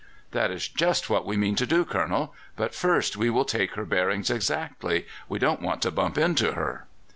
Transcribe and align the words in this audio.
"That 0.31 0.49
is 0.49 0.67
just 0.67 1.11
what 1.11 1.27
we 1.27 1.37
mean 1.37 1.53
to 1.57 1.67
do, 1.67 1.85
Colonel; 1.85 2.33
but 2.55 2.73
first 2.73 3.17
we 3.17 3.29
will 3.29 3.45
take 3.45 3.75
her 3.75 3.85
bearings 3.85 4.31
exactly. 4.31 5.05
We 5.29 5.37
don't 5.37 5.61
want 5.61 5.83
to 5.83 5.91
bump 5.91 6.17
into 6.17 6.53
her." 6.53 6.87